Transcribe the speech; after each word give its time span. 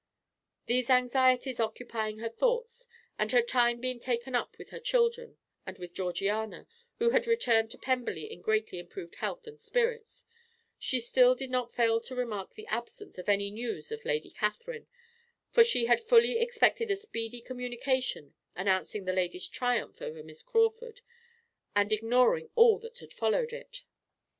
These 0.65 0.89
anxieties 0.89 1.59
occupying 1.59 2.17
her 2.17 2.27
thoughts, 2.29 2.87
and 3.19 3.31
her 3.31 3.41
time 3.43 3.79
being 3.79 3.99
taken 3.99 4.33
up 4.33 4.57
with 4.57 4.71
her 4.71 4.79
children 4.79 5.37
and 5.63 5.77
with 5.77 5.93
Georgiana, 5.93 6.65
who 6.97 7.11
had 7.11 7.27
returned 7.27 7.69
to 7.69 7.77
Pemberley 7.77 8.23
in 8.23 8.41
greatly 8.41 8.79
improved 8.79 9.13
health 9.13 9.45
and 9.45 9.59
spirits, 9.59 10.25
she 10.79 10.99
still 10.99 11.35
did 11.35 11.51
not 11.51 11.75
fail 11.75 12.01
to 12.01 12.15
remark 12.15 12.55
the 12.55 12.65
absence 12.65 13.19
of 13.19 13.29
any 13.29 13.51
news 13.51 13.91
of 13.91 14.03
Lady 14.03 14.31
Catherine, 14.31 14.87
for 15.51 15.63
she 15.63 15.85
had 15.85 16.01
fully 16.01 16.39
expected 16.39 16.89
a 16.89 16.95
speedy 16.95 17.39
communication 17.39 18.33
announcing 18.55 19.05
the 19.05 19.13
lady's 19.13 19.47
triumph 19.47 20.01
over 20.01 20.23
Miss 20.23 20.41
Crawford 20.41 21.01
and 21.75 21.93
ignoring 21.93 22.49
all 22.55 22.79
that 22.79 22.97
had 22.97 23.13
followed 23.13 23.53
it. 23.53 23.83